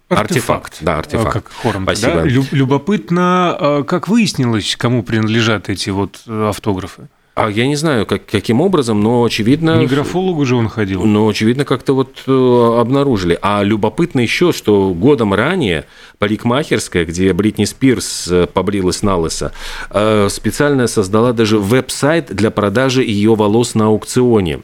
Артефакт. 0.10 0.78
Да, 0.82 1.00
артефакт. 1.00 1.34
Как 1.34 1.52
хором, 1.52 1.84
Спасибо. 1.84 2.24
Да? 2.24 2.26
Любопытно, 2.52 3.58
а, 3.60 3.84
как 3.84 4.08
выяснилось, 4.08 4.76
кому 4.78 5.04
принадлежат 5.04 5.70
эти 5.70 5.90
вот 5.90 6.22
э, 6.28 6.48
автографы? 6.50 7.10
А 7.38 7.52
я 7.52 7.68
не 7.68 7.76
знаю, 7.76 8.08
как, 8.08 8.26
каким 8.26 8.62
образом, 8.62 9.00
но 9.00 9.24
очевидно... 9.24 9.78
Не 9.78 9.86
графологу 9.86 10.44
же 10.44 10.56
он 10.56 10.70
ходил. 10.70 11.06
Но 11.06 11.28
очевидно, 11.28 11.66
как-то 11.66 11.94
вот 11.94 12.24
э, 12.26 12.32
обнаружили. 12.80 13.38
А 13.44 13.62
любопытно 13.62 14.22
еще, 14.22 14.52
что 14.52 14.92
годом 14.96 15.36
ранее 15.36 15.86
парикмахерская, 16.18 17.06
где 17.06 17.32
Бритни 17.34 17.66
Спирс 17.66 18.28
э, 18.28 18.48
побрилась 18.52 19.04
на 19.04 19.18
лысо, 19.18 19.52
э, 19.92 20.30
специально 20.32 20.88
создала 20.88 21.32
даже 21.32 21.60
веб-сайт 21.60 22.34
для 22.34 22.50
продажи 22.50 23.04
ее 23.04 23.36
волос 23.36 23.76
на 23.76 23.86
аукционе. 23.86 24.62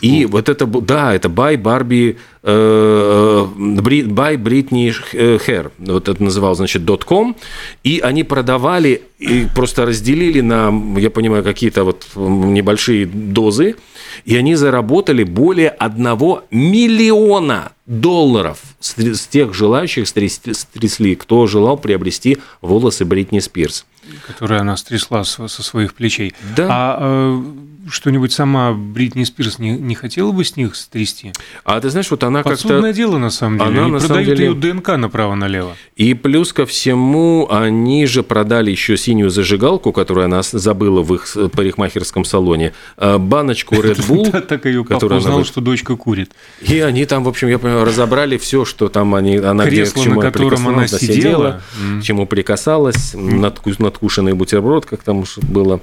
И 0.00 0.26
вот 0.26 0.48
это, 0.48 0.66
да, 0.66 1.14
это 1.14 1.28
Buy 1.28 1.56
Barbie, 1.56 2.16
э, 2.42 3.46
Buy 3.56 4.36
Britney 4.36 4.94
Hair, 5.12 5.72
вот 5.78 6.08
это 6.08 6.22
называл, 6.22 6.54
значит, 6.54 6.82
.com, 7.04 7.36
и 7.84 8.00
они 8.00 8.24
продавали, 8.24 9.02
и 9.18 9.46
просто 9.54 9.86
разделили 9.86 10.40
на, 10.40 10.72
я 10.98 11.10
понимаю, 11.10 11.42
какие-то 11.42 11.84
вот 11.84 12.06
небольшие 12.14 13.06
дозы, 13.06 13.76
и 14.24 14.36
они 14.36 14.54
заработали 14.56 15.24
более 15.24 15.70
одного 15.70 16.44
миллиона 16.50 17.72
долларов 17.86 18.60
с 18.80 19.26
тех 19.26 19.54
желающих 19.54 20.06
стрясли, 20.08 21.14
кто 21.14 21.46
желал 21.46 21.76
приобрести 21.76 22.38
волосы 22.60 23.04
Бритни 23.04 23.40
Спирс. 23.40 23.86
Которые 24.26 24.60
она 24.60 24.76
стрясла 24.76 25.24
со 25.24 25.48
своих 25.48 25.94
плечей. 25.94 26.34
Да. 26.56 26.66
А 26.70 26.98
э, 27.00 27.42
что-нибудь 27.88 28.32
сама 28.32 28.72
Бритни 28.72 29.24
Спирс 29.24 29.58
не, 29.58 29.70
не 29.70 29.94
хотела 29.94 30.32
бы 30.32 30.44
с 30.44 30.56
них 30.56 30.76
стрясти? 30.76 31.32
А 31.64 31.80
ты 31.80 31.90
знаешь, 31.90 32.10
вот 32.10 32.24
она 32.24 32.42
как-то... 32.42 32.50
Подсудное 32.62 32.92
дело, 32.92 33.18
на 33.18 33.30
самом 33.30 33.58
деле. 33.58 33.70
Она, 33.70 33.82
они 33.82 33.90
на 33.92 34.00
продают 34.00 34.26
деле... 34.26 34.44
ее 34.46 34.54
ДНК 34.54 34.96
направо-налево. 34.96 35.76
И 35.96 36.14
плюс 36.14 36.52
ко 36.52 36.66
всему, 36.66 37.48
они 37.50 38.06
же 38.06 38.22
продали 38.22 38.70
еще 38.70 38.96
синюю 38.96 39.30
зажигалку, 39.30 39.92
которую 39.92 40.26
она 40.26 40.42
забыла 40.42 41.02
в 41.02 41.14
их 41.14 41.26
парикмахерском 41.52 42.24
салоне, 42.24 42.72
а, 42.96 43.18
баночку 43.18 43.74
Red 43.74 44.06
Bull. 44.08 44.42
Так 44.54 44.66
ее 44.66 44.84
папа 44.84 45.06
узнал, 45.06 45.44
что 45.44 45.60
дочка 45.60 45.96
курит. 45.96 46.32
И 46.60 46.78
они 46.80 47.06
там, 47.06 47.24
в 47.24 47.28
общем, 47.28 47.48
я 47.48 47.58
понимаю, 47.58 47.84
разобрали 47.84 48.36
все, 48.36 48.64
что 48.64 48.88
там 48.88 49.14
они, 49.14 49.36
она 49.36 49.66
где, 49.66 49.84
к 49.84 49.94
чему 49.94 50.20
на 50.20 50.30
котором 50.30 50.68
она 50.68 50.86
сидела, 50.86 51.62
к 51.98 52.02
чему 52.02 52.26
прикасалась, 52.26 53.14
надкушенный 53.14 54.34
бутерброд, 54.34 54.86
как 54.86 55.02
там 55.02 55.24
было, 55.42 55.80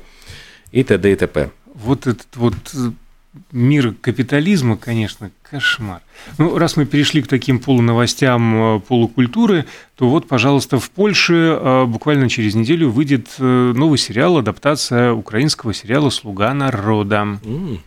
и 0.71 0.83
т.д. 0.83 1.11
и 1.11 1.15
т.п 1.15 1.51
вот 1.73 2.07
этот 2.07 2.35
вот 2.35 2.55
э, 2.73 2.91
мир 3.51 3.93
капитализма, 4.01 4.77
конечно, 4.77 5.31
кошмар. 5.43 6.01
Ну, 6.37 6.57
раз 6.57 6.77
мы 6.77 6.85
перешли 6.85 7.21
к 7.21 7.27
таким 7.27 7.59
полуновостям 7.59 8.77
э, 8.77 8.79
полукультуры, 8.79 9.65
то 9.95 10.09
вот, 10.09 10.27
пожалуйста, 10.27 10.79
в 10.79 10.89
Польше 10.91 11.33
э, 11.33 11.85
буквально 11.85 12.29
через 12.29 12.55
неделю 12.55 12.89
выйдет 12.89 13.27
новый 13.39 13.97
сериал, 13.97 14.37
адаптация 14.37 15.13
украинского 15.13 15.73
сериала 15.73 16.09
«Слуга 16.09 16.53
народа». 16.53 17.39
Mm. 17.43 17.79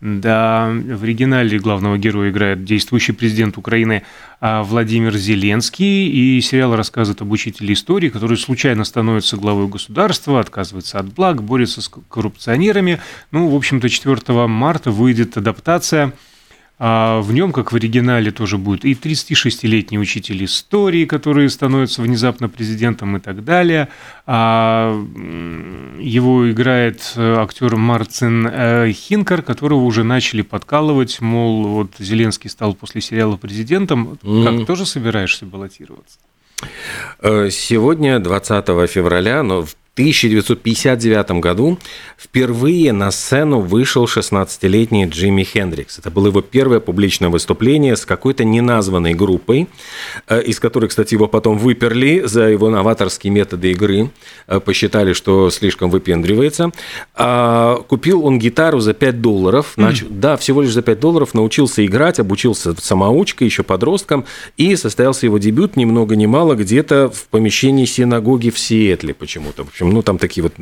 Да, 0.00 0.70
в 0.70 1.02
оригинале 1.02 1.58
главного 1.58 1.98
героя 1.98 2.30
играет 2.30 2.64
действующий 2.64 3.10
президент 3.10 3.58
Украины 3.58 4.04
а, 4.40 4.62
Владимир 4.62 5.16
Зеленский, 5.16 6.06
и 6.06 6.40
сериал 6.40 6.76
рассказывает 6.76 7.20
об 7.20 7.32
учителе 7.32 7.74
истории, 7.74 8.08
который 8.08 8.36
случайно 8.36 8.84
становится 8.84 9.36
главой 9.36 9.66
государства, 9.66 10.38
отказывается 10.38 11.00
от 11.00 11.12
благ, 11.12 11.42
борется 11.42 11.82
с 11.82 11.90
коррупционерами. 12.08 13.00
Ну, 13.32 13.48
в 13.48 13.56
общем-то, 13.56 13.88
4 13.88 14.46
марта 14.46 14.92
выйдет 14.92 15.36
адаптация 15.36 16.12
а 16.80 17.20
в 17.20 17.32
нем, 17.32 17.52
как 17.52 17.72
в 17.72 17.76
оригинале, 17.76 18.30
тоже 18.30 18.56
будет 18.56 18.84
и 18.84 18.94
36-летний 18.94 19.98
учитель 19.98 20.44
истории, 20.44 21.06
который 21.06 21.50
становится 21.50 22.02
внезапно 22.02 22.48
президентом 22.48 23.16
и 23.16 23.20
так 23.20 23.44
далее. 23.44 23.88
А 24.26 24.92
его 25.98 26.50
играет 26.50 27.14
э, 27.16 27.34
актер 27.36 27.76
Марцин 27.76 28.46
э, 28.46 28.92
Хинкер, 28.92 29.42
которого 29.42 29.82
уже 29.82 30.04
начали 30.04 30.42
подкалывать, 30.42 31.20
мол, 31.20 31.66
вот 31.66 31.90
Зеленский 31.98 32.48
стал 32.48 32.74
после 32.74 33.00
сериала 33.00 33.36
президентом. 33.36 34.18
Mm-hmm. 34.22 34.58
Как 34.58 34.66
тоже 34.66 34.86
собираешься 34.86 35.46
баллотироваться? 35.46 36.18
Э, 37.20 37.50
сегодня, 37.50 38.20
20 38.20 38.66
февраля, 38.88 39.42
но 39.42 39.62
в 39.62 39.74
1959 39.98 41.40
году 41.40 41.76
впервые 42.16 42.92
на 42.92 43.10
сцену 43.10 43.58
вышел 43.58 44.04
16-летний 44.04 45.06
Джимми 45.06 45.42
Хендрикс. 45.42 45.98
Это 45.98 46.12
было 46.12 46.28
его 46.28 46.40
первое 46.40 46.78
публичное 46.78 47.30
выступление 47.30 47.96
с 47.96 48.06
какой-то 48.06 48.44
неназванной 48.44 49.14
группой, 49.14 49.66
э, 50.28 50.40
из 50.42 50.60
которой, 50.60 50.88
кстати, 50.88 51.14
его 51.14 51.26
потом 51.26 51.58
выперли 51.58 52.22
за 52.24 52.44
его 52.44 52.70
новаторские 52.70 53.32
методы 53.32 53.72
игры, 53.72 54.10
э, 54.46 54.60
посчитали, 54.60 55.14
что 55.14 55.50
слишком 55.50 55.90
выпендривается. 55.90 56.70
А 57.16 57.78
купил 57.88 58.24
он 58.24 58.38
гитару 58.38 58.78
за 58.78 58.94
5 58.94 59.20
долларов, 59.20 59.72
mm. 59.76 59.82
нач... 59.82 60.04
да, 60.08 60.36
всего 60.36 60.62
лишь 60.62 60.72
за 60.72 60.82
5 60.82 61.00
долларов, 61.00 61.34
научился 61.34 61.84
играть, 61.84 62.20
обучился 62.20 62.72
самоучкой, 62.80 63.48
еще 63.48 63.64
подростком, 63.64 64.26
и 64.56 64.76
состоялся 64.76 65.26
его 65.26 65.38
дебют 65.38 65.74
ни 65.74 65.84
много 65.84 66.14
ни 66.14 66.26
мало 66.26 66.54
где-то 66.54 67.10
в 67.12 67.26
помещении 67.26 67.84
синагоги 67.84 68.50
в 68.50 68.60
Сиэтле 68.60 69.12
почему-то. 69.12 69.64
В 69.64 69.68
общем, 69.68 69.87
ну, 69.90 70.02
там 70.02 70.18
такие 70.18 70.42
вот 70.42 70.54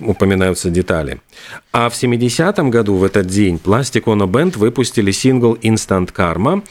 упоминаются 0.00 0.70
детали. 0.70 1.20
А 1.72 1.88
в 1.88 1.94
70-м 1.94 2.70
году 2.70 2.96
в 2.96 3.04
этот 3.04 3.26
день 3.26 3.60
Plastic 3.62 4.04
Ono 4.04 4.26
Band 4.26 4.58
выпустили 4.58 5.10
сингл 5.10 5.54
Instant 5.54 6.12
Karma, 6.12 6.62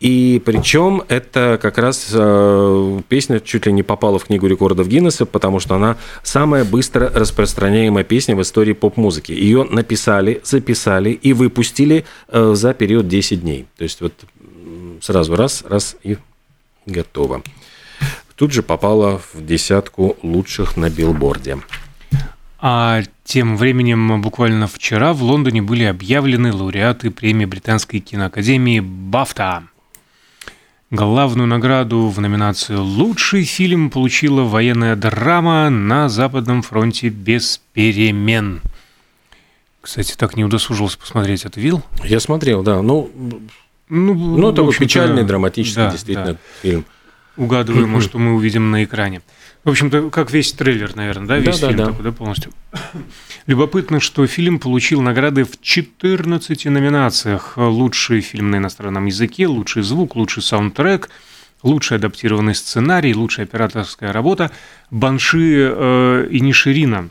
и 0.00 0.42
причем 0.44 1.02
это 1.08 1.58
как 1.60 1.78
раз 1.78 2.10
э, 2.12 3.00
песня 3.08 3.40
чуть 3.40 3.64
ли 3.64 3.72
не 3.72 3.82
попала 3.82 4.18
в 4.18 4.26
книгу 4.26 4.46
рекордов 4.46 4.86
Гиннесса, 4.86 5.24
потому 5.24 5.60
что 5.60 5.76
она 5.76 5.96
самая 6.22 6.64
быстро 6.64 7.10
распространяемая 7.14 8.04
песня 8.04 8.36
в 8.36 8.42
истории 8.42 8.74
поп-музыки. 8.74 9.32
Ее 9.32 9.64
написали, 9.64 10.42
записали 10.44 11.10
и 11.10 11.32
выпустили 11.32 12.04
э, 12.28 12.52
за 12.54 12.74
период 12.74 13.08
10 13.08 13.40
дней. 13.40 13.66
То 13.78 13.84
есть 13.84 14.02
вот 14.02 14.12
сразу 15.00 15.36
раз, 15.36 15.64
раз 15.66 15.96
и 16.02 16.18
готово 16.84 17.42
тут 18.36 18.52
же 18.52 18.62
попала 18.62 19.20
в 19.32 19.44
десятку 19.44 20.16
лучших 20.22 20.76
на 20.76 20.90
билборде. 20.90 21.58
А 22.58 23.02
тем 23.24 23.56
временем, 23.56 24.22
буквально 24.22 24.66
вчера 24.66 25.12
в 25.12 25.22
Лондоне 25.22 25.60
были 25.60 25.84
объявлены 25.84 26.52
лауреаты 26.52 27.10
премии 27.10 27.44
Британской 27.44 28.00
киноакадемии 28.00 28.80
«Бафта». 28.80 29.64
Главную 30.90 31.46
награду 31.46 32.08
в 32.08 32.20
номинацию 32.20 32.82
«Лучший 32.82 33.44
фильм» 33.44 33.90
получила 33.90 34.42
военная 34.42 34.96
драма 34.96 35.68
«На 35.68 36.08
Западном 36.08 36.62
фронте 36.62 37.08
без 37.08 37.60
перемен». 37.74 38.62
Кстати, 39.80 40.14
так 40.16 40.36
не 40.36 40.44
удосужился 40.44 40.96
посмотреть. 40.98 41.44
Это 41.44 41.60
видел? 41.60 41.82
Я 42.02 42.18
смотрел, 42.20 42.62
да. 42.62 42.80
Ну, 42.80 43.10
ну, 43.90 44.14
ну 44.14 44.52
такой 44.52 44.74
печальный, 44.74 45.24
драматичный 45.24 45.84
да, 45.84 45.90
действительно 45.90 46.32
да. 46.32 46.38
фильм 46.62 46.86
угадываемо, 47.36 48.00
что 48.00 48.18
мы 48.24 48.34
увидим 48.34 48.70
на 48.70 48.84
экране. 48.84 49.22
В 49.64 49.70
общем-то, 49.70 50.10
как 50.10 50.30
весь 50.30 50.52
трейлер, 50.52 50.94
наверное, 50.94 51.26
да, 51.26 51.38
весь 51.38 51.58
да, 51.58 51.68
фильм 51.68 51.78
да, 51.78 51.86
такой, 51.86 52.04
да, 52.04 52.12
полностью. 52.12 52.52
Любопытно, 53.46 53.98
что 53.98 54.26
фильм 54.26 54.58
получил 54.58 55.00
награды 55.00 55.44
в 55.44 55.60
14 55.60 56.66
номинациях. 56.66 57.54
Лучший 57.56 58.20
фильм 58.20 58.50
на 58.50 58.56
иностранном 58.56 59.06
языке, 59.06 59.46
лучший 59.46 59.82
звук, 59.82 60.16
лучший 60.16 60.42
саундтрек, 60.42 61.08
лучший 61.62 61.96
адаптированный 61.96 62.54
сценарий, 62.54 63.14
лучшая 63.14 63.46
операторская 63.46 64.12
работа. 64.12 64.50
Банши 64.90 65.72
э, 65.74 66.28
и 66.30 66.40
Ниширина. 66.40 67.08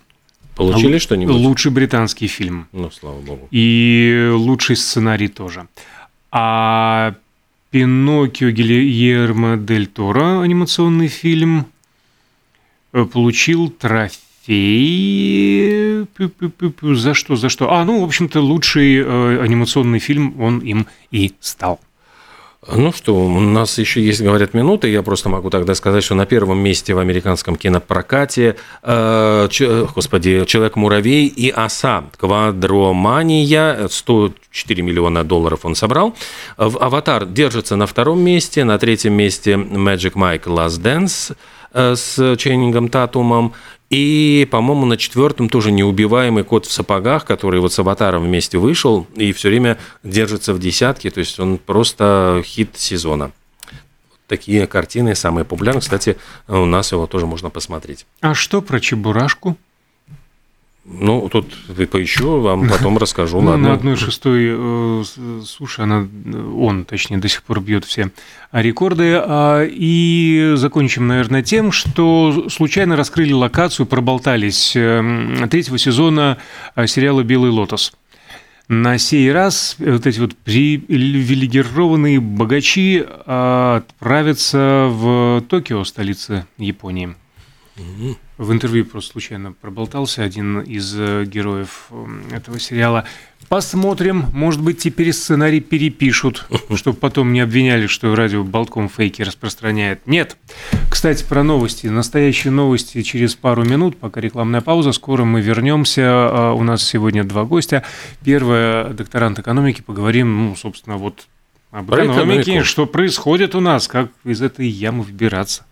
Получили 0.55 0.99
что-нибудь? 0.99 1.35
Лучший 1.35 1.71
британский 1.71 2.27
фильм. 2.27 2.67
Ну, 2.71 2.91
слава 2.91 3.19
богу. 3.19 3.47
И 3.49 4.29
лучший 4.31 4.75
сценарий 4.75 5.27
тоже. 5.27 5.67
А 6.31 7.15
Пиноккио 7.73 8.51
Гильермо 8.51 9.57
Дель 9.57 9.87
Торо, 9.87 10.41
анимационный 10.41 11.07
фильм, 11.07 11.65
э, 12.93 13.03
получил 13.05 13.69
трофей. 13.71 14.19
За 16.81 17.15
что, 17.15 17.35
за 17.35 17.49
что? 17.49 17.71
А, 17.73 17.83
ну, 17.83 18.01
в 18.01 18.03
общем-то, 18.03 18.41
лучший 18.41 18.97
э, 18.97 19.41
анимационный 19.41 19.97
фильм 19.97 20.39
он 20.39 20.59
им 20.59 20.85
и 21.09 21.33
стал. 21.39 21.79
Ну 22.71 22.93
что, 22.93 23.13
у 23.13 23.39
нас 23.39 23.77
еще 23.77 24.01
есть, 24.01 24.21
говорят, 24.21 24.53
минуты. 24.53 24.87
Я 24.87 25.03
просто 25.03 25.27
могу 25.27 25.49
тогда 25.49 25.75
сказать, 25.75 26.03
что 26.03 26.15
на 26.15 26.25
первом 26.25 26.59
месте 26.59 26.93
в 26.93 26.99
американском 26.99 27.57
кинопрокате, 27.57 28.55
э, 28.81 29.47
ч, 29.51 29.85
господи, 29.93 30.45
«Человек-муравей» 30.45 31.27
и 31.27 31.49
«Оса». 31.49 32.05
«Квадромания», 32.17 33.87
104 33.89 34.81
миллиона 34.81 35.25
долларов 35.25 35.65
он 35.65 35.75
собрал. 35.75 36.15
«Аватар» 36.55 37.25
держится 37.25 37.75
на 37.75 37.85
втором 37.85 38.21
месте, 38.21 38.63
на 38.63 38.77
третьем 38.77 39.13
месте 39.13 39.53
«Magic 39.53 40.13
Mike 40.13 40.45
Last 40.45 40.81
Dance», 40.81 41.35
э, 41.73 41.95
с 41.95 42.37
Ченнингом 42.37 42.87
Татумом. 42.87 43.53
И, 43.93 44.47
по-моему, 44.49 44.85
на 44.85 44.97
четвертом 44.97 45.49
тоже 45.49 45.71
неубиваемый 45.71 46.43
кот 46.43 46.65
в 46.65 46.71
сапогах, 46.71 47.25
который 47.25 47.59
вот 47.59 47.73
с 47.73 47.79
аватаром 47.79 48.23
вместе 48.23 48.57
вышел 48.57 49.05
и 49.15 49.31
все 49.33 49.49
время 49.49 49.77
держится 50.03 50.53
в 50.53 50.59
десятке. 50.59 51.11
То 51.11 51.19
есть 51.19 51.39
он 51.39 51.59
просто 51.59 52.41
хит 52.43 52.71
сезона. 52.75 53.31
Такие 54.27 54.65
картины 54.65 55.13
самые 55.15 55.45
популярные. 55.45 55.81
Кстати, 55.81 56.17
у 56.47 56.65
нас 56.65 56.91
его 56.91 57.05
тоже 57.05 57.27
можно 57.27 57.49
посмотреть. 57.49 58.05
А 58.21 58.33
что 58.33 58.61
про 58.61 58.79
Чебурашку? 58.79 59.57
Ну, 60.85 61.29
тут 61.29 61.45
поищу, 61.89 62.41
вам 62.41 62.67
потом 62.69 62.97
расскажу. 62.97 63.39
Ну, 63.41 63.51
ладно. 63.51 63.69
на 63.69 63.73
одной 63.73 63.95
шестой 63.95 64.47
э, 64.49 65.03
с- 65.05 65.45
суши 65.47 65.81
она, 65.81 66.07
он, 66.57 66.83
точнее, 66.83 67.17
до 67.19 67.29
сих 67.29 67.43
пор 67.43 67.61
бьет 67.61 67.85
все 67.85 68.11
рекорды. 68.51 69.13
А, 69.15 69.63
И 69.63 70.53
закончим, 70.55 71.07
наверное, 71.07 71.41
тем, 71.41 71.71
что 71.71 72.49
случайно 72.49 72.97
раскрыли 72.97 73.31
локацию, 73.31 73.85
проболтались 73.85 74.73
э, 74.75 75.47
третьего 75.49 75.77
сезона 75.77 76.37
э, 76.75 76.85
сериала 76.87 77.23
«Белый 77.23 77.51
лотос». 77.51 77.93
На 78.69 78.97
сей 78.97 79.31
раз 79.31 79.75
вот 79.77 80.07
эти 80.07 80.19
вот 80.19 80.35
привилегированные 80.35 82.19
богачи 82.21 83.05
отправятся 83.25 84.87
в 84.89 85.41
Токио, 85.49 85.83
столица 85.83 86.47
Японии. 86.57 87.15
В 88.43 88.51
интервью 88.51 88.83
просто 88.83 89.13
случайно 89.13 89.53
проболтался 89.53 90.21
один 90.21 90.59
из 90.59 90.93
э, 90.97 91.23
героев 91.25 91.85
э, 91.91 92.35
этого 92.35 92.59
сериала. 92.59 93.05
Посмотрим, 93.47 94.25
может 94.33 94.61
быть, 94.61 94.79
теперь 94.79 95.13
сценарий 95.13 95.61
перепишут, 95.61 96.45
чтобы 96.75 96.97
потом 96.97 97.31
не 97.31 97.39
обвиняли, 97.39 97.87
что 97.87 98.13
радио 98.13 98.43
Болтком 98.43 98.89
фейки 98.89 99.21
распространяет. 99.21 100.05
Нет. 100.07 100.35
Кстати, 100.89 101.23
про 101.23 101.41
новости. 101.41 101.87
Настоящие 101.87 102.51
новости 102.51 103.01
через 103.01 103.33
пару 103.33 103.63
минут, 103.63 103.95
пока 103.95 104.19
рекламная 104.19 104.59
пауза. 104.59 104.91
Скоро 104.91 105.23
мы 105.23 105.39
вернемся. 105.39 106.03
А, 106.03 106.53
У 106.53 106.63
нас 106.63 106.83
сегодня 106.83 107.23
два 107.23 107.45
гостя. 107.45 107.83
Первое, 108.25 108.89
докторант 108.89 109.39
экономики. 109.39 109.81
Поговорим, 109.81 110.47
ну, 110.47 110.55
собственно, 110.57 110.97
вот 110.97 111.27
об 111.71 111.87
Про 111.87 112.05
экономике, 112.07 112.41
экономику. 112.41 112.65
что 112.65 112.85
происходит 112.87 113.55
у 113.55 113.61
нас, 113.61 113.87
как 113.87 114.11
из 114.25 114.41
этой 114.41 114.67
ямы 114.67 115.03
выбираться. 115.03 115.65